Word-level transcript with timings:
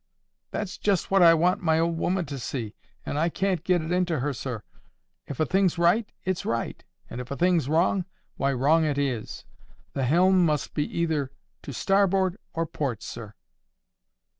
"That's 0.49 0.79
just 0.79 1.11
what 1.11 1.21
I 1.21 1.35
want 1.35 1.61
my 1.61 1.77
old 1.77 2.01
'oman 2.01 2.25
to 2.25 2.39
see, 2.39 2.73
and 3.05 3.19
I 3.19 3.29
can't 3.29 3.63
get 3.63 3.83
it 3.83 3.91
into 3.91 4.17
her, 4.17 4.33
sir. 4.33 4.63
If 5.27 5.39
a 5.39 5.45
thing's 5.45 5.77
right, 5.77 6.11
it's 6.23 6.43
right, 6.43 6.83
and 7.07 7.21
if 7.21 7.29
a 7.29 7.37
thing's 7.37 7.69
wrong, 7.69 8.05
why, 8.35 8.51
wrong 8.53 8.83
it 8.83 8.97
is. 8.97 9.45
The 9.93 10.05
helm 10.05 10.43
must 10.43 10.75
either 10.79 11.25
be 11.27 11.33
to 11.61 11.71
starboard 11.71 12.39
or 12.55 12.65
port, 12.65 13.03
sir." 13.03 13.35